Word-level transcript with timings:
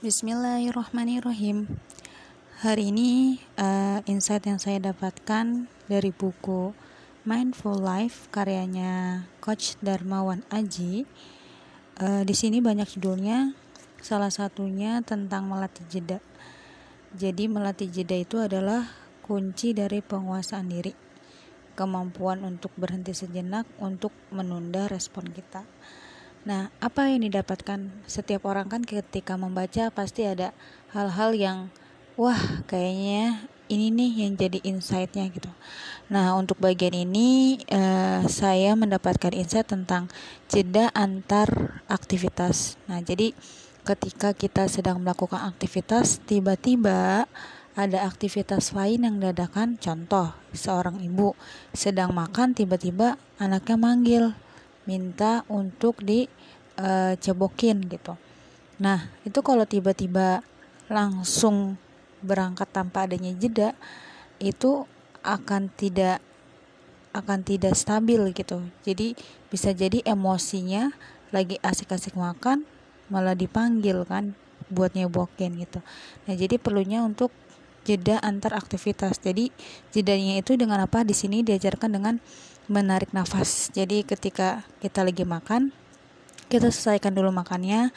Bismillahirrahmanirrahim. 0.00 1.76
Hari 2.64 2.88
ini 2.88 3.36
uh, 3.60 4.00
insight 4.08 4.48
yang 4.48 4.56
saya 4.56 4.80
dapatkan 4.80 5.68
dari 5.92 6.08
buku 6.08 6.72
Mindful 7.28 7.76
Life 7.76 8.32
karyanya 8.32 9.28
Coach 9.44 9.76
Darmawan 9.84 10.40
Aji. 10.48 11.04
Uh, 12.00 12.24
di 12.24 12.32
sini 12.32 12.64
banyak 12.64 12.88
judulnya. 12.96 13.52
Salah 14.00 14.32
satunya 14.32 15.04
tentang 15.04 15.44
melatih 15.44 15.84
jeda. 15.92 16.24
Jadi 17.12 17.52
melatih 17.52 17.92
jeda 17.92 18.16
itu 18.16 18.40
adalah 18.40 18.88
kunci 19.20 19.76
dari 19.76 20.00
penguasaan 20.00 20.64
diri. 20.72 20.96
Kemampuan 21.76 22.40
untuk 22.48 22.72
berhenti 22.80 23.12
sejenak 23.12 23.68
untuk 23.76 24.16
menunda 24.32 24.88
respon 24.88 25.28
kita. 25.28 25.68
Nah, 26.40 26.72
apa 26.80 27.12
yang 27.12 27.20
didapatkan 27.28 27.92
setiap 28.08 28.48
orang 28.48 28.72
kan 28.72 28.80
ketika 28.80 29.36
membaca 29.36 29.92
pasti 29.92 30.24
ada 30.24 30.56
hal-hal 30.96 31.36
yang 31.36 31.58
wah 32.16 32.64
kayaknya 32.64 33.44
ini 33.70 33.92
nih 33.92 34.12
yang 34.26 34.32
jadi 34.40 34.58
insightnya 34.64 35.28
gitu. 35.30 35.52
Nah, 36.08 36.34
untuk 36.34 36.58
bagian 36.58 36.96
ini 36.96 37.60
uh, 37.70 38.24
saya 38.26 38.74
mendapatkan 38.74 39.30
insight 39.36 39.68
tentang 39.68 40.08
jeda 40.50 40.90
antar 40.96 41.80
aktivitas. 41.86 42.80
Nah, 42.90 42.98
jadi 43.04 43.36
ketika 43.86 44.34
kita 44.34 44.66
sedang 44.66 44.98
melakukan 44.98 45.44
aktivitas, 45.44 46.24
tiba-tiba 46.24 47.30
ada 47.78 47.98
aktivitas 48.02 48.74
lain 48.74 49.06
yang 49.06 49.16
dadakan. 49.22 49.78
Contoh, 49.78 50.34
seorang 50.50 50.98
ibu 51.04 51.38
sedang 51.70 52.10
makan, 52.10 52.56
tiba-tiba 52.56 53.20
anaknya 53.38 53.76
manggil 53.78 54.24
minta 54.88 55.44
untuk 55.48 56.00
dicebokin 56.04 57.78
uh, 57.84 57.90
gitu. 57.90 58.14
Nah, 58.80 59.12
itu 59.28 59.40
kalau 59.44 59.68
tiba-tiba 59.68 60.40
langsung 60.88 61.76
berangkat 62.24 62.68
tanpa 62.72 63.04
adanya 63.04 63.32
jeda, 63.36 63.76
itu 64.40 64.88
akan 65.20 65.68
tidak 65.76 66.24
akan 67.10 67.42
tidak 67.42 67.74
stabil 67.74 68.20
gitu. 68.32 68.62
Jadi 68.86 69.18
bisa 69.50 69.74
jadi 69.74 70.00
emosinya 70.06 70.94
lagi 71.34 71.58
asik-asik 71.60 72.14
makan 72.14 72.62
malah 73.10 73.34
dipanggil 73.34 74.06
kan 74.06 74.38
buat 74.70 74.94
nyebokin 74.94 75.58
gitu. 75.58 75.82
Nah, 76.30 76.34
jadi 76.38 76.56
perlunya 76.56 77.02
untuk 77.02 77.34
jeda 77.84 78.20
antar 78.20 78.56
aktivitas. 78.56 79.20
Jadi 79.20 79.52
jedanya 79.94 80.40
itu 80.40 80.56
dengan 80.56 80.84
apa? 80.84 81.04
Di 81.04 81.16
sini 81.16 81.40
diajarkan 81.40 81.90
dengan 81.90 82.14
menarik 82.70 83.10
nafas. 83.10 83.74
Jadi 83.74 84.06
ketika 84.06 84.62
kita 84.78 85.02
lagi 85.02 85.26
makan, 85.26 85.74
kita 86.46 86.70
selesaikan 86.70 87.14
dulu 87.14 87.34
makannya, 87.34 87.90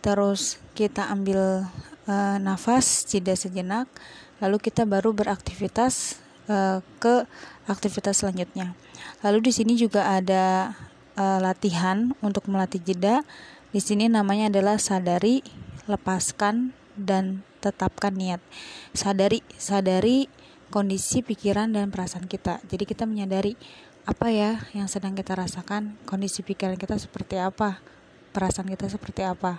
terus 0.00 0.56
kita 0.72 1.08
ambil 1.12 1.68
uh, 2.08 2.36
nafas, 2.40 3.04
jeda 3.04 3.36
sejenak, 3.36 3.88
lalu 4.40 4.56
kita 4.60 4.88
baru 4.88 5.12
beraktivitas 5.12 6.20
uh, 6.48 6.80
ke 7.00 7.28
aktivitas 7.68 8.24
selanjutnya. 8.24 8.72
Lalu 9.20 9.50
di 9.50 9.52
sini 9.52 9.76
juga 9.76 10.08
ada 10.16 10.72
uh, 11.20 11.38
latihan 11.40 12.16
untuk 12.24 12.48
melatih 12.48 12.80
jeda. 12.80 13.20
Di 13.74 13.84
sini 13.84 14.08
namanya 14.08 14.48
adalah 14.48 14.80
sadari, 14.80 15.44
lepaskan 15.84 16.72
dan 16.96 17.44
tetapkan 17.66 18.14
niat. 18.14 18.38
Sadari, 18.94 19.42
sadari 19.58 20.30
kondisi 20.70 21.22
pikiran 21.22 21.74
dan 21.74 21.90
perasaan 21.90 22.30
kita. 22.30 22.62
Jadi 22.66 22.84
kita 22.86 23.06
menyadari 23.06 23.58
apa 24.06 24.30
ya 24.30 24.62
yang 24.70 24.86
sedang 24.86 25.18
kita 25.18 25.34
rasakan, 25.34 25.98
kondisi 26.06 26.46
pikiran 26.46 26.78
kita 26.78 26.94
seperti 26.94 27.42
apa, 27.42 27.82
perasaan 28.30 28.70
kita 28.70 28.86
seperti 28.86 29.26
apa. 29.26 29.58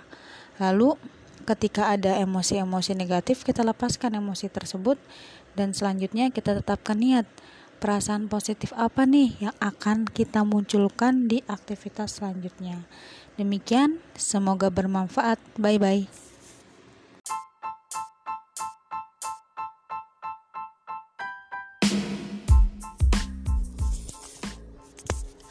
Lalu 0.56 0.96
ketika 1.44 1.92
ada 1.92 2.16
emosi-emosi 2.16 2.96
negatif, 2.96 3.44
kita 3.44 3.60
lepaskan 3.64 4.16
emosi 4.16 4.48
tersebut 4.48 4.96
dan 5.52 5.76
selanjutnya 5.76 6.32
kita 6.32 6.56
tetapkan 6.60 6.96
niat 6.96 7.28
perasaan 7.78 8.26
positif 8.26 8.74
apa 8.74 9.06
nih 9.06 9.38
yang 9.38 9.56
akan 9.62 10.04
kita 10.10 10.42
munculkan 10.42 11.30
di 11.30 11.46
aktivitas 11.46 12.18
selanjutnya. 12.18 12.84
Demikian, 13.38 14.02
semoga 14.18 14.66
bermanfaat. 14.68 15.38
Bye 15.54 15.78
bye. 15.78 16.27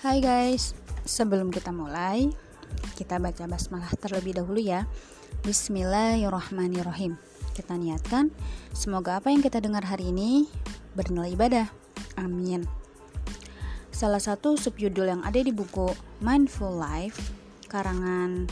Hai 0.07 0.23
guys, 0.23 0.71
sebelum 1.03 1.51
kita 1.51 1.75
mulai, 1.75 2.31
kita 2.95 3.19
baca 3.19 3.43
basmalah 3.43 3.91
terlebih 3.99 4.39
dahulu 4.39 4.55
ya. 4.55 4.87
Bismillahirrahmanirrahim. 5.43 7.19
Kita 7.51 7.75
niatkan, 7.75 8.31
semoga 8.71 9.19
apa 9.19 9.35
yang 9.35 9.43
kita 9.43 9.59
dengar 9.59 9.83
hari 9.83 10.15
ini 10.15 10.47
bernilai 10.95 11.35
ibadah. 11.35 11.67
Amin. 12.15 12.63
Salah 13.91 14.23
satu 14.23 14.55
subjudul 14.55 15.11
yang 15.11 15.21
ada 15.27 15.43
di 15.43 15.51
buku 15.51 15.91
Mindful 16.23 16.79
Life, 16.79 17.19
karangan 17.67 18.47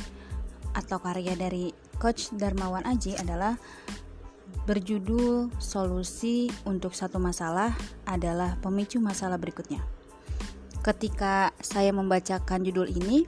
atau 0.75 0.99
karya 0.99 1.39
dari 1.39 1.71
Coach 2.03 2.35
Darmawan 2.35 2.83
Aji 2.83 3.15
adalah 3.15 3.55
berjudul 4.67 5.55
Solusi 5.63 6.51
untuk 6.67 6.91
satu 6.91 7.15
masalah 7.15 7.71
adalah 8.03 8.59
pemicu 8.59 8.99
masalah 8.99 9.39
berikutnya 9.39 9.94
ketika 10.85 11.50
saya 11.57 11.90
membacakan 11.90 12.62
judul 12.62 12.85
ini, 12.85 13.25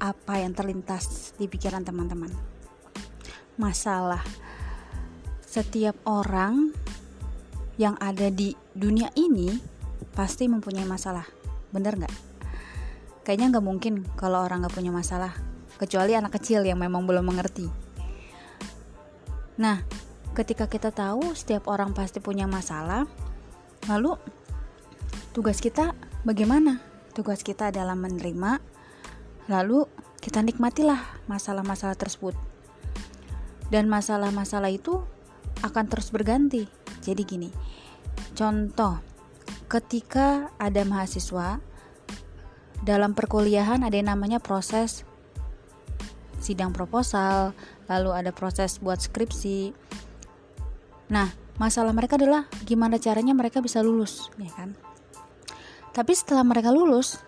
apa 0.00 0.40
yang 0.40 0.56
terlintas 0.56 1.36
di 1.36 1.44
pikiran 1.44 1.84
teman-teman? 1.84 2.32
Masalah. 3.60 4.24
Setiap 5.44 6.00
orang 6.08 6.72
yang 7.76 7.92
ada 8.00 8.32
di 8.32 8.56
dunia 8.72 9.12
ini 9.20 9.52
pasti 10.16 10.48
mempunyai 10.48 10.88
masalah. 10.88 11.28
Bener 11.68 12.00
nggak? 12.00 12.14
Kayaknya 13.20 13.46
nggak 13.52 13.66
mungkin 13.68 14.08
kalau 14.16 14.40
orang 14.40 14.64
nggak 14.64 14.72
punya 14.72 14.88
masalah. 14.88 15.36
Kecuali 15.76 16.16
anak 16.16 16.40
kecil 16.40 16.64
yang 16.64 16.80
memang 16.80 17.04
belum 17.04 17.28
mengerti. 17.28 17.68
Nah, 19.60 19.84
ketika 20.32 20.64
kita 20.64 20.88
tahu 20.88 21.36
setiap 21.36 21.68
orang 21.68 21.92
pasti 21.92 22.24
punya 22.24 22.48
masalah, 22.48 23.04
lalu 23.92 24.16
tugas 25.36 25.60
kita 25.60 26.07
bagaimana? 26.28 26.84
Tugas 27.16 27.40
kita 27.40 27.72
adalah 27.72 27.96
menerima, 27.96 28.60
lalu 29.48 29.88
kita 30.20 30.44
nikmatilah 30.44 31.24
masalah-masalah 31.24 31.96
tersebut. 31.96 32.36
Dan 33.72 33.88
masalah-masalah 33.88 34.68
itu 34.68 35.00
akan 35.64 35.88
terus 35.88 36.12
berganti. 36.12 36.68
Jadi 37.00 37.22
gini, 37.24 37.50
contoh, 38.36 39.00
ketika 39.72 40.52
ada 40.60 40.84
mahasiswa 40.84 41.64
dalam 42.84 43.16
perkuliahan 43.16 43.82
ada 43.82 43.96
yang 43.96 44.12
namanya 44.12 44.38
proses 44.38 45.08
sidang 46.38 46.70
proposal, 46.70 47.56
lalu 47.90 48.14
ada 48.14 48.30
proses 48.30 48.78
buat 48.78 49.02
skripsi. 49.02 49.74
Nah, 51.10 51.28
masalah 51.58 51.90
mereka 51.90 52.14
adalah 52.14 52.46
gimana 52.62 53.00
caranya 53.02 53.34
mereka 53.34 53.58
bisa 53.58 53.82
lulus, 53.82 54.30
ya 54.38 54.52
kan? 54.54 54.87
Tapi 55.98 56.14
setelah 56.14 56.46
mereka 56.46 56.70
lulus, 56.70 57.18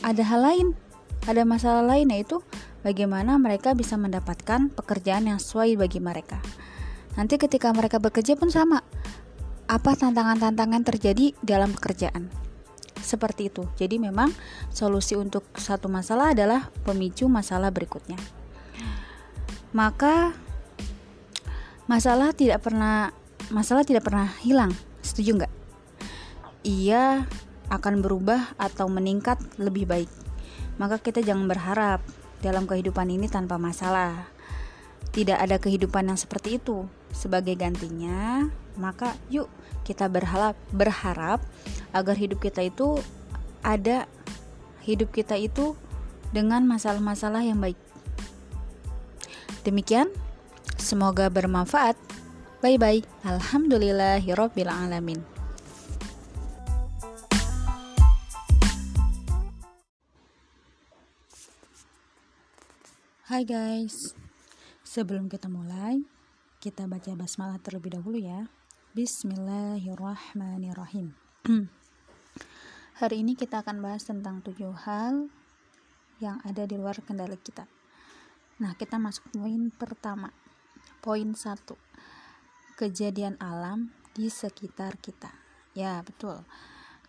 ada 0.00 0.24
hal 0.24 0.40
lain, 0.40 0.72
ada 1.28 1.44
masalah 1.44 1.84
lain 1.84 2.08
yaitu 2.08 2.40
bagaimana 2.80 3.36
mereka 3.36 3.76
bisa 3.76 4.00
mendapatkan 4.00 4.72
pekerjaan 4.72 5.28
yang 5.28 5.36
sesuai 5.36 5.76
bagi 5.76 6.00
mereka. 6.00 6.40
Nanti 7.20 7.36
ketika 7.36 7.68
mereka 7.76 8.00
bekerja 8.00 8.32
pun 8.40 8.48
sama. 8.48 8.80
Apa 9.68 10.00
tantangan-tantangan 10.00 10.80
terjadi 10.88 11.36
dalam 11.44 11.76
pekerjaan? 11.76 12.32
Seperti 12.96 13.52
itu. 13.52 13.68
Jadi 13.76 14.00
memang 14.00 14.32
solusi 14.72 15.12
untuk 15.12 15.44
satu 15.52 15.92
masalah 15.92 16.32
adalah 16.32 16.72
pemicu 16.88 17.28
masalah 17.28 17.68
berikutnya. 17.68 18.16
Maka 19.76 20.32
masalah 21.84 22.32
tidak 22.32 22.64
pernah 22.64 23.12
masalah 23.52 23.84
tidak 23.84 24.08
pernah 24.08 24.32
hilang. 24.40 24.72
Setuju 25.04 25.36
nggak? 25.36 25.52
Iya 26.64 27.28
akan 27.72 28.02
berubah 28.02 28.54
atau 28.60 28.86
meningkat 28.86 29.40
lebih 29.58 29.86
baik. 29.88 30.10
Maka 30.76 31.00
kita 31.00 31.24
jangan 31.24 31.48
berharap 31.48 32.04
dalam 32.44 32.68
kehidupan 32.68 33.08
ini 33.08 33.26
tanpa 33.26 33.56
masalah. 33.56 34.28
Tidak 35.10 35.36
ada 35.36 35.56
kehidupan 35.56 36.12
yang 36.12 36.18
seperti 36.20 36.60
itu. 36.60 36.84
Sebagai 37.10 37.56
gantinya, 37.56 38.44
maka 38.76 39.16
yuk 39.32 39.48
kita 39.88 40.10
berharap 40.12 40.58
berharap 40.74 41.40
agar 41.96 42.16
hidup 42.18 42.42
kita 42.44 42.60
itu 42.66 43.00
ada 43.64 44.04
hidup 44.84 45.10
kita 45.10 45.34
itu 45.40 45.74
dengan 46.30 46.62
masalah-masalah 46.68 47.40
yang 47.42 47.58
baik. 47.58 47.78
Demikian, 49.64 50.12
semoga 50.78 51.26
bermanfaat. 51.32 51.98
Bye 52.62 52.78
bye. 52.78 53.02
Alhamdulillahirabbil 53.26 54.70
alamin. 54.70 55.35
Hai 63.36 63.44
guys, 63.44 64.16
Sebelum 64.80 65.28
kita 65.28 65.52
mulai, 65.52 66.00
kita 66.56 66.88
baca 66.88 67.12
basmalah 67.12 67.60
terlebih 67.60 67.92
dahulu 67.92 68.16
ya. 68.16 68.48
Bismillahirrahmanirrahim. 68.96 71.12
Hari 73.04 73.16
ini 73.20 73.36
kita 73.36 73.60
akan 73.60 73.84
bahas 73.84 74.08
tentang 74.08 74.40
tujuh 74.40 74.72
hal 74.88 75.28
yang 76.16 76.40
ada 76.48 76.64
di 76.64 76.80
luar 76.80 76.96
kendali 77.04 77.36
kita. 77.36 77.68
Nah, 78.64 78.72
kita 78.72 78.96
masuk 78.96 79.28
poin 79.28 79.68
pertama. 79.68 80.32
Poin 81.04 81.28
satu, 81.36 81.76
kejadian 82.80 83.36
alam 83.36 83.92
di 84.16 84.32
sekitar 84.32 84.96
kita. 84.96 85.28
Ya, 85.76 86.00
betul. 86.00 86.40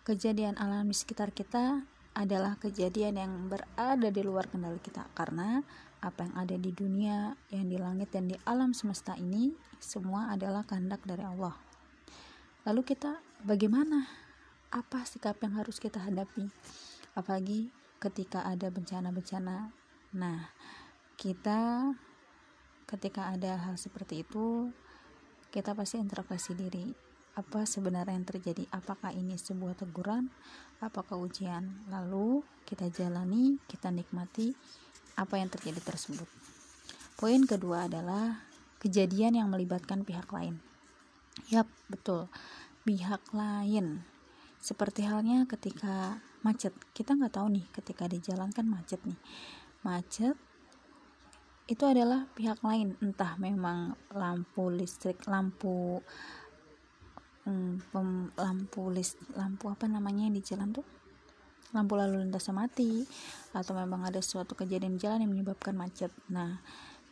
Kejadian 0.04 0.60
alam 0.60 0.92
di 0.92 0.96
sekitar 1.00 1.32
kita 1.32 1.88
adalah 2.12 2.60
kejadian 2.60 3.16
yang 3.16 3.32
berada 3.48 4.12
di 4.12 4.20
luar 4.20 4.44
kendali 4.52 4.76
kita 4.76 5.08
karena 5.16 5.64
apa 5.98 6.26
yang 6.26 6.34
ada 6.38 6.56
di 6.56 6.70
dunia, 6.70 7.34
yang 7.50 7.66
di 7.66 7.78
langit 7.78 8.14
dan 8.14 8.30
di 8.30 8.36
alam 8.46 8.70
semesta 8.70 9.18
ini 9.18 9.50
semua 9.82 10.30
adalah 10.30 10.62
kehendak 10.62 11.02
dari 11.02 11.26
Allah. 11.26 11.58
Lalu 12.66 12.82
kita 12.86 13.18
bagaimana? 13.42 14.06
Apa 14.68 15.02
sikap 15.08 15.40
yang 15.40 15.56
harus 15.56 15.80
kita 15.80 15.96
hadapi? 15.96 16.52
Apalagi 17.16 17.72
ketika 17.98 18.46
ada 18.46 18.70
bencana-bencana. 18.70 19.74
Nah, 20.14 20.38
kita 21.18 21.92
ketika 22.88 23.34
ada 23.34 23.58
hal 23.58 23.74
seperti 23.74 24.22
itu, 24.22 24.70
kita 25.50 25.74
pasti 25.74 25.98
introspeksi 25.98 26.54
diri. 26.54 26.86
Apa 27.38 27.64
sebenarnya 27.64 28.18
yang 28.18 28.26
terjadi? 28.26 28.66
Apakah 28.74 29.14
ini 29.14 29.38
sebuah 29.38 29.78
teguran? 29.78 30.30
Apakah 30.82 31.18
ujian? 31.18 31.86
Lalu 31.86 32.42
kita 32.66 32.90
jalani, 32.90 33.62
kita 33.70 33.94
nikmati 33.94 34.52
apa 35.18 35.34
yang 35.42 35.50
terjadi 35.50 35.82
tersebut. 35.82 36.30
Poin 37.18 37.42
kedua 37.42 37.90
adalah 37.90 38.46
kejadian 38.78 39.34
yang 39.42 39.50
melibatkan 39.50 40.06
pihak 40.06 40.30
lain. 40.30 40.62
Yap, 41.50 41.66
betul. 41.90 42.30
Pihak 42.86 43.26
lain. 43.34 44.06
Seperti 44.62 45.02
halnya 45.02 45.42
ketika 45.50 46.22
macet 46.42 46.70
kita 46.94 47.18
nggak 47.18 47.34
tahu 47.34 47.50
nih 47.50 47.66
ketika 47.74 48.06
di 48.06 48.22
jalan 48.22 48.54
kan 48.54 48.66
macet 48.70 49.02
nih 49.02 49.18
macet 49.82 50.38
itu 51.68 51.84
adalah 51.84 52.24
pihak 52.32 52.62
lain 52.62 52.94
entah 53.02 53.34
memang 53.36 53.98
lampu 54.14 54.70
listrik 54.70 55.18
lampu 55.26 56.00
hmm, 57.44 57.90
pem, 57.90 58.30
lampu 58.38 58.88
list 58.94 59.18
lampu 59.34 59.68
apa 59.68 59.90
namanya 59.90 60.30
di 60.30 60.40
jalan 60.40 60.70
tuh 60.70 60.86
lampu 61.76 61.94
lalu 61.96 62.24
lintas 62.24 62.48
mati 62.50 63.04
atau 63.52 63.72
memang 63.76 64.08
ada 64.08 64.24
suatu 64.24 64.56
kejadian 64.56 64.96
jalan 64.96 65.24
yang 65.24 65.32
menyebabkan 65.32 65.76
macet 65.76 66.12
nah 66.28 66.60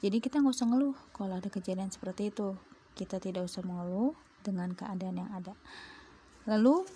jadi 0.00 0.20
kita 0.20 0.40
nggak 0.40 0.54
usah 0.56 0.68
ngeluh 0.68 0.96
kalau 1.12 1.36
ada 1.36 1.48
kejadian 1.48 1.92
seperti 1.92 2.32
itu 2.32 2.56
kita 2.96 3.20
tidak 3.20 3.48
usah 3.48 3.64
mengeluh 3.64 4.16
dengan 4.40 4.72
keadaan 4.72 5.20
yang 5.20 5.30
ada 5.32 5.52
lalu 6.48 6.86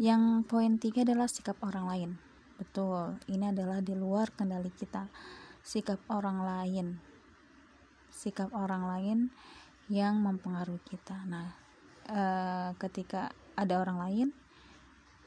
yang 0.00 0.48
poin 0.48 0.80
tiga 0.80 1.04
adalah 1.04 1.28
sikap 1.28 1.60
orang 1.60 1.84
lain. 1.84 2.10
Betul, 2.56 3.20
ini 3.28 3.52
adalah 3.52 3.84
di 3.84 3.92
luar 3.92 4.32
kendali 4.32 4.72
kita. 4.72 5.12
Sikap 5.60 6.00
orang 6.08 6.40
lain, 6.40 6.96
sikap 8.08 8.48
orang 8.56 8.88
lain 8.88 9.18
yang 9.92 10.16
mempengaruhi 10.24 10.80
kita. 10.88 11.20
Nah, 11.28 11.52
e, 12.08 12.22
ketika 12.80 13.28
ada 13.60 13.76
orang 13.76 14.00
lain, 14.00 14.26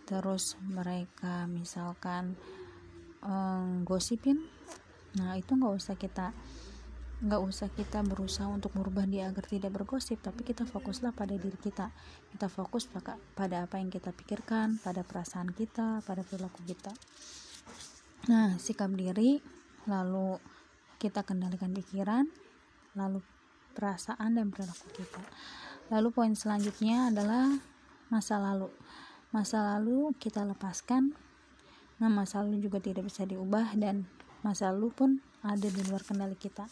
terus 0.04 0.60
mereka 0.64 1.48
misalkan 1.48 2.36
e, 3.24 3.34
gosipin, 3.88 4.44
nah 5.16 5.36
itu 5.40 5.56
nggak 5.56 5.74
usah 5.74 5.96
kita 5.96 6.36
nggak 7.24 7.40
usah 7.40 7.72
kita 7.72 8.04
berusaha 8.04 8.52
untuk 8.52 8.76
merubah 8.76 9.08
dia 9.08 9.32
agar 9.32 9.48
tidak 9.48 9.72
bergosip 9.72 10.20
tapi 10.20 10.44
kita 10.44 10.68
fokuslah 10.68 11.16
pada 11.16 11.32
diri 11.40 11.56
kita. 11.56 11.88
Kita 12.36 12.52
fokus 12.52 12.84
pada 12.92 13.64
apa 13.64 13.80
yang 13.80 13.88
kita 13.88 14.12
pikirkan 14.12 14.84
pada 14.84 15.08
perasaan 15.08 15.56
kita 15.56 16.04
pada 16.04 16.28
perilaku 16.28 16.60
kita. 16.68 16.92
Nah 18.28 18.60
sikap 18.60 18.92
diri 18.92 19.40
lalu 19.88 20.36
kita 21.00 21.24
kendalikan 21.24 21.72
pikiran 21.72 22.28
lalu 23.00 23.24
perasaan 23.72 24.36
dan 24.36 24.52
perilaku 24.52 24.92
kita. 24.92 25.24
Lalu 25.96 26.12
poin 26.12 26.36
selanjutnya 26.36 27.08
adalah 27.08 27.56
masa 28.12 28.36
lalu 28.36 28.68
masa 29.34 29.76
lalu 29.76 30.14
kita 30.22 30.46
lepaskan 30.46 31.18
nah 31.98 32.08
masa 32.08 32.46
lalu 32.46 32.62
juga 32.62 32.78
tidak 32.78 33.10
bisa 33.10 33.26
diubah 33.26 33.74
dan 33.74 34.06
masa 34.46 34.70
lalu 34.70 34.94
pun 34.94 35.10
ada 35.44 35.68
di 35.68 35.82
luar 35.88 36.04
kendali 36.04 36.36
kita. 36.40 36.68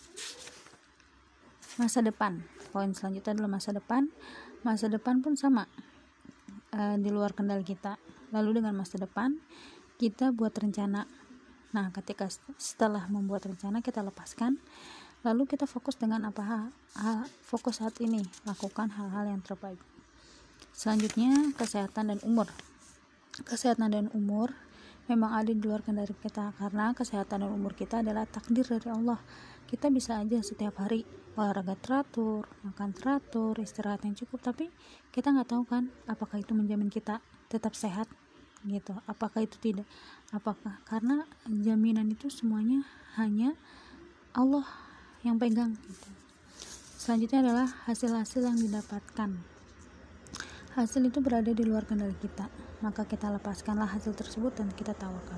Masa 1.75 1.99
depan 1.99 2.43
poin 2.71 2.91
selanjutnya 2.95 3.35
adalah 3.35 3.51
masa 3.59 3.75
depan. 3.75 4.07
Masa 4.63 4.87
depan 4.87 5.19
pun 5.19 5.35
sama 5.35 5.67
e, 6.71 6.79
di 6.99 7.09
luar 7.11 7.35
kendali 7.35 7.63
kita. 7.63 7.99
Lalu 8.35 8.63
dengan 8.63 8.75
masa 8.79 8.99
depan 8.99 9.35
kita 9.99 10.31
buat 10.31 10.55
rencana. 10.55 11.07
Nah 11.75 11.91
ketika 11.95 12.27
setelah 12.59 13.07
membuat 13.11 13.47
rencana 13.47 13.83
kita 13.83 14.03
lepaskan. 14.03 14.59
Lalu 15.21 15.45
kita 15.45 15.69
fokus 15.69 16.01
dengan 16.01 16.25
apa? 16.25 16.41
Hal, 16.41 16.63
hal 16.97 17.19
fokus 17.45 17.77
saat 17.77 17.93
ini 18.01 18.25
lakukan 18.43 18.89
hal-hal 18.89 19.29
yang 19.29 19.41
terbaik 19.45 19.77
selanjutnya 20.81 21.53
kesehatan 21.61 22.09
dan 22.09 22.19
umur. 22.25 22.49
Kesehatan 23.45 23.93
dan 23.93 24.09
umur 24.17 24.49
memang 25.05 25.37
ada 25.37 25.53
di 25.53 25.61
luar 25.61 25.85
kendali 25.85 26.09
kita 26.17 26.57
karena 26.57 26.97
kesehatan 26.97 27.45
dan 27.45 27.53
umur 27.53 27.77
kita 27.77 28.01
adalah 28.01 28.25
takdir 28.25 28.65
dari 28.65 28.89
Allah. 28.89 29.21
Kita 29.69 29.93
bisa 29.93 30.17
aja 30.17 30.41
setiap 30.41 30.81
hari 30.81 31.05
olahraga 31.37 31.77
teratur 31.77 32.49
makan 32.65 32.97
teratur 32.97 33.55
istirahat 33.61 34.01
yang 34.09 34.17
cukup 34.17 34.41
tapi 34.41 34.73
kita 35.13 35.31
nggak 35.31 35.53
tahu 35.53 35.63
kan 35.69 35.87
apakah 36.09 36.41
itu 36.41 36.57
menjamin 36.57 36.89
kita 36.89 37.21
tetap 37.45 37.77
sehat 37.77 38.09
gitu. 38.65 38.97
Apakah 39.05 39.45
itu 39.45 39.61
tidak? 39.61 39.85
Apakah? 40.33 40.81
Karena 40.89 41.29
jaminan 41.45 42.09
itu 42.09 42.33
semuanya 42.33 42.81
hanya 43.21 43.53
Allah 44.33 44.65
yang 45.21 45.37
pegang 45.37 45.77
gitu. 45.77 46.09
selanjutnya 46.97 47.45
adalah 47.45 47.67
hasil-hasil 47.85 48.41
yang 48.41 48.57
didapatkan 48.57 49.60
hasil 50.75 51.07
itu 51.07 51.19
berada 51.19 51.51
di 51.51 51.63
luar 51.63 51.83
kendali 51.87 52.15
kita. 52.19 52.47
Maka 52.81 53.05
kita 53.05 53.29
lepaskanlah 53.29 53.89
hasil 53.91 54.17
tersebut 54.17 54.57
dan 54.57 54.73
kita 54.73 54.97
tawakal 54.97 55.37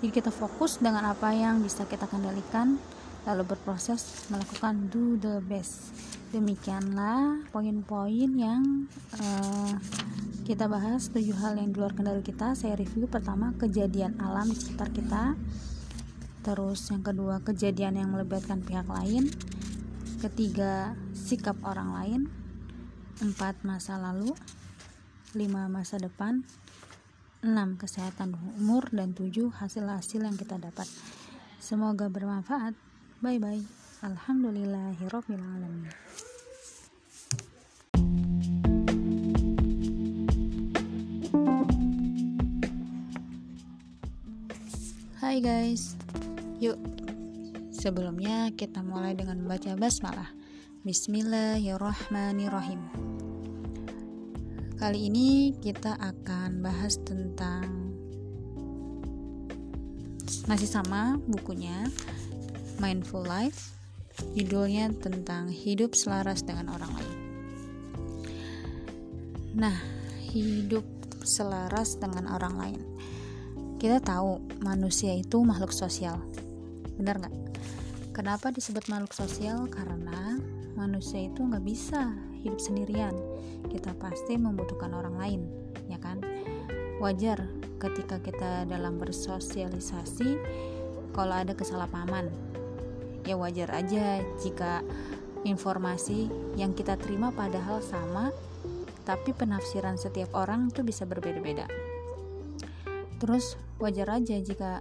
jadi 0.00 0.16
kita 0.16 0.32
fokus 0.32 0.80
dengan 0.80 1.12
apa 1.12 1.28
yang 1.36 1.60
bisa 1.60 1.84
kita 1.84 2.08
kendalikan 2.08 2.80
lalu 3.28 3.52
berproses 3.52 4.24
melakukan 4.32 4.88
do 4.88 5.20
the 5.20 5.44
best. 5.44 5.92
Demikianlah 6.32 7.44
poin-poin 7.52 8.32
yang 8.32 8.88
uh, 9.20 9.76
kita 10.48 10.72
bahas 10.72 11.12
tujuh 11.12 11.36
hal 11.36 11.60
yang 11.60 11.76
di 11.76 11.76
luar 11.76 11.92
kendali 11.92 12.24
kita. 12.24 12.56
Saya 12.56 12.80
review 12.80 13.12
pertama 13.12 13.52
kejadian 13.60 14.16
alam 14.24 14.48
di 14.48 14.56
sekitar 14.56 14.88
kita. 14.88 15.36
Terus 16.48 16.80
yang 16.88 17.04
kedua 17.04 17.44
kejadian 17.44 18.00
yang 18.00 18.08
melibatkan 18.08 18.64
pihak 18.64 18.88
lain. 18.88 19.28
Ketiga 20.24 20.96
sikap 21.12 21.60
orang 21.60 21.92
lain. 21.92 22.20
Empat 23.20 23.60
masa 23.68 24.00
lalu 24.00 24.32
lima 25.34 25.68
masa 25.70 26.00
depan 26.00 26.42
6. 27.40 27.80
Kesehatan 27.80 28.36
umur 28.60 28.92
dan 28.92 29.16
7. 29.16 29.48
Hasil-hasil 29.48 30.20
yang 30.20 30.36
kita 30.36 30.60
dapat. 30.60 30.84
Semoga 31.56 32.12
bermanfaat. 32.12 32.76
Bye-bye. 33.24 33.64
Alhamdulillahirrabbilalamin. 34.04 35.88
Hai 45.20 45.36
guys. 45.40 45.96
Yuk. 46.60 46.76
Sebelumnya 47.72 48.52
kita 48.52 48.84
mulai 48.84 49.16
dengan 49.16 49.40
membaca 49.40 49.72
basmalah. 49.80 50.28
Bismillahirrahmanirrahim. 50.84 53.09
Kali 54.80 55.12
ini 55.12 55.52
kita 55.60 55.92
akan 56.00 56.64
bahas 56.64 56.96
tentang 57.04 57.92
masih 60.48 60.72
sama 60.72 61.20
bukunya 61.28 61.84
Mindful 62.80 63.28
Life. 63.28 63.76
Judulnya 64.32 64.88
tentang 64.96 65.52
hidup 65.52 65.92
selaras 65.92 66.40
dengan 66.48 66.72
orang 66.72 66.96
lain. 66.96 67.16
Nah, 69.52 69.76
hidup 70.32 70.88
selaras 71.28 72.00
dengan 72.00 72.32
orang 72.32 72.54
lain. 72.56 72.80
Kita 73.76 74.00
tahu 74.00 74.40
manusia 74.64 75.12
itu 75.12 75.44
makhluk 75.44 75.76
sosial. 75.76 76.24
Benar 76.96 77.20
nggak? 77.20 77.36
Kenapa 78.16 78.48
disebut 78.48 78.88
makhluk 78.88 79.12
sosial? 79.12 79.68
Karena 79.68 80.40
manusia 80.72 81.20
itu 81.28 81.44
nggak 81.44 81.68
bisa 81.68 82.29
hidup 82.42 82.60
sendirian. 82.60 83.12
Kita 83.68 83.92
pasti 83.96 84.36
membutuhkan 84.40 84.92
orang 84.96 85.16
lain 85.20 85.40
ya 85.90 85.98
kan? 85.98 86.22
Wajar 87.02 87.48
ketika 87.80 88.20
kita 88.20 88.68
dalam 88.68 89.00
bersosialisasi 89.00 90.36
kalau 91.16 91.34
ada 91.34 91.56
kesalahpahaman. 91.56 92.30
Ya 93.26 93.36
wajar 93.36 93.68
aja 93.76 94.24
jika 94.40 94.80
informasi 95.44 96.28
yang 96.56 96.72
kita 96.76 96.96
terima 97.00 97.32
padahal 97.32 97.80
sama 97.80 98.32
tapi 99.08 99.32
penafsiran 99.32 99.96
setiap 99.96 100.30
orang 100.36 100.68
itu 100.68 100.84
bisa 100.84 101.08
berbeda-beda. 101.08 101.66
Terus 103.20 103.56
wajar 103.80 104.20
aja 104.20 104.36
jika 104.40 104.80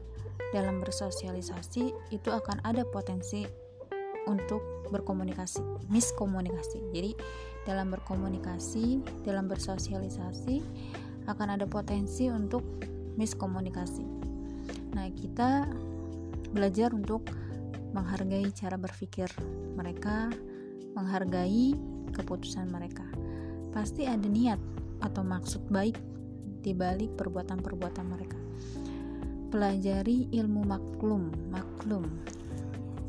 dalam 0.55 0.79
bersosialisasi 0.79 2.13
itu 2.15 2.29
akan 2.29 2.63
ada 2.63 2.83
potensi 2.87 3.68
untuk 4.29 4.61
berkomunikasi, 4.93 5.61
miskomunikasi. 5.89 6.79
Jadi, 6.93 7.11
dalam 7.65 7.89
berkomunikasi, 7.89 9.01
dalam 9.25 9.49
bersosialisasi 9.49 10.61
akan 11.25 11.57
ada 11.57 11.65
potensi 11.65 12.29
untuk 12.29 12.61
miskomunikasi. 13.17 14.05
Nah, 14.93 15.09
kita 15.13 15.65
belajar 16.53 16.93
untuk 16.93 17.25
menghargai 17.93 18.49
cara 18.53 18.77
berpikir 18.77 19.29
mereka, 19.73 20.29
menghargai 20.93 21.73
keputusan 22.13 22.69
mereka. 22.69 23.05
Pasti 23.73 24.05
ada 24.05 24.25
niat 24.25 24.61
atau 25.01 25.25
maksud 25.25 25.69
baik 25.69 25.97
di 26.59 26.75
balik 26.75 27.15
perbuatan-perbuatan 27.15 28.05
mereka 28.05 28.39
pelajari 29.49 30.29
ilmu 30.29 30.61
maklum 30.61 31.33
maklum 31.49 32.05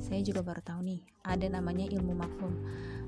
saya 0.01 0.25
juga 0.25 0.41
baru 0.41 0.65
tahu 0.65 0.81
nih 0.83 1.01
ada 1.29 1.47
namanya 1.47 1.85
ilmu 1.87 2.17
maklum. 2.17 2.55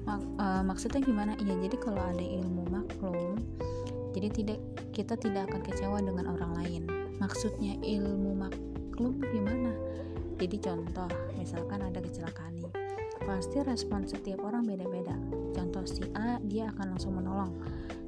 Mak, 0.03 0.21
uh, 0.39 0.63
maksudnya 0.67 1.01
gimana? 1.01 1.33
Iya 1.41 1.55
jadi 1.67 1.77
kalau 1.81 2.03
ada 2.03 2.23
ilmu 2.23 2.69
maklum 2.69 3.41
jadi 4.13 4.29
tidak 4.29 4.61
kita 4.93 5.17
tidak 5.17 5.49
akan 5.51 5.61
kecewa 5.65 5.99
dengan 6.05 6.29
orang 6.29 6.53
lain. 6.61 6.83
Maksudnya 7.17 7.81
ilmu 7.81 8.37
maklum 8.37 9.19
gimana? 9.25 9.73
Jadi 10.37 10.57
contoh 10.61 11.09
misalkan 11.41 11.81
ada 11.81 11.99
kecelakaan 11.99 12.61
nih. 12.61 12.73
Pasti 13.25 13.65
respon 13.65 14.05
setiap 14.05 14.45
orang 14.45 14.69
beda-beda. 14.69 15.17
Contoh 15.57 15.89
si 15.89 16.05
A 16.13 16.37
dia 16.45 16.69
akan 16.77 16.97
langsung 16.97 17.17
menolong. 17.17 17.57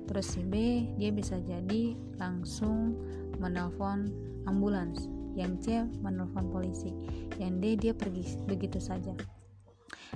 Terus 0.05 0.27
si 0.37 0.45
B 0.45 0.85
dia 1.01 1.09
bisa 1.09 1.41
jadi 1.41 1.97
langsung 2.21 2.93
menelpon 3.41 4.13
ambulans 4.45 5.09
yang 5.35 5.59
C 5.59 5.83
menelpon 6.03 6.51
polisi 6.51 6.91
yang 7.39 7.59
D 7.59 7.75
dia 7.75 7.93
pergi 7.93 8.39
begitu 8.47 8.79
saja. 8.79 9.15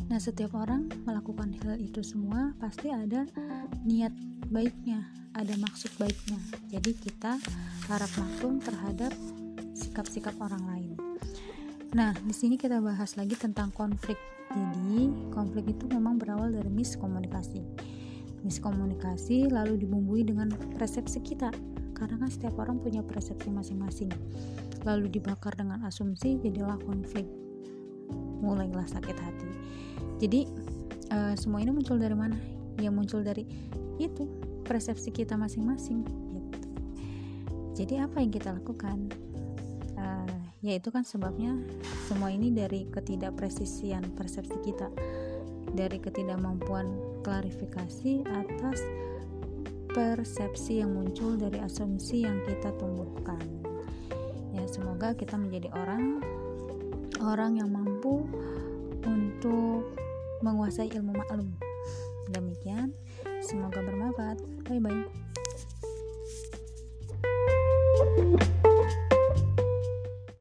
Nah 0.07 0.19
setiap 0.23 0.55
orang 0.55 0.87
melakukan 1.03 1.53
hal 1.63 1.77
itu 1.79 2.01
semua 2.07 2.55
pasti 2.63 2.89
ada 2.89 3.27
niat 3.83 4.15
baiknya 4.49 5.19
ada 5.39 5.55
maksud 5.61 5.95
baiknya. 6.03 6.39
Jadi 6.67 6.99
kita 6.99 7.39
harap 7.87 8.11
maklum 8.19 8.59
terhadap 8.59 9.15
sikap-sikap 9.79 10.35
orang 10.43 10.63
lain. 10.67 10.93
Nah 11.95 12.11
di 12.19 12.35
sini 12.35 12.59
kita 12.59 12.83
bahas 12.83 13.15
lagi 13.15 13.39
tentang 13.39 13.71
konflik. 13.71 14.19
Jadi 14.51 15.31
konflik 15.31 15.79
itu 15.79 15.87
memang 15.87 16.19
berawal 16.19 16.51
dari 16.51 16.67
miskomunikasi. 16.73 17.63
Miskomunikasi 18.43 19.47
lalu 19.53 19.79
dibumbui 19.79 20.27
dengan 20.27 20.51
persepsi 20.75 21.23
kita 21.23 21.55
karena 21.99 22.17
kan 22.17 22.31
setiap 22.31 22.55
orang 22.63 22.79
punya 22.79 23.03
persepsi 23.03 23.51
masing-masing. 23.51 24.09
Lalu 24.87 25.11
dibakar 25.11 25.53
dengan 25.59 25.83
asumsi 25.85 26.39
jadilah 26.39 26.79
konflik. 26.87 27.27
Mulailah 28.41 28.87
sakit 28.87 29.19
hati. 29.19 29.51
Jadi 30.23 30.47
uh, 31.11 31.35
semua 31.35 31.61
ini 31.61 31.75
muncul 31.75 31.99
dari 31.99 32.15
mana? 32.15 32.39
Yang 32.79 32.95
muncul 32.95 33.21
dari 33.27 33.43
itu 33.99 34.31
persepsi 34.63 35.11
kita 35.11 35.35
masing-masing 35.35 36.07
gitu. 36.07 36.59
jadi 37.75 38.07
apa 38.07 38.23
yang 38.23 38.31
kita 38.31 38.55
lakukan? 38.55 39.11
Uh, 39.99 40.39
ya 40.63 40.79
itu 40.79 40.95
kan 40.95 41.03
sebabnya 41.03 41.59
semua 42.07 42.31
ini 42.31 42.55
dari 42.55 42.87
ketidakpresisian 42.87 44.15
persepsi 44.15 44.55
kita. 44.63 44.87
Dari 45.69 46.01
ketidakmampuan 46.01 46.89
klarifikasi 47.27 48.25
atas 48.25 48.79
persepsi 49.99 50.79
yang 50.79 50.95
muncul 50.95 51.35
dari 51.35 51.59
asumsi 51.59 52.23
yang 52.23 52.39
kita 52.47 52.71
tumbuhkan. 52.79 53.43
Ya, 54.55 54.63
semoga 54.71 55.11
kita 55.19 55.35
menjadi 55.35 55.75
orang 55.75 56.23
orang 57.19 57.59
yang 57.59 57.75
mampu 57.75 58.23
untuk 59.03 59.99
menguasai 60.47 60.87
ilmu 60.95 61.19
maklum. 61.19 61.51
Demikian, 62.31 62.95
semoga 63.43 63.83
bermanfaat. 63.83 64.39
Bye 64.71 64.79
bye. 64.79 65.28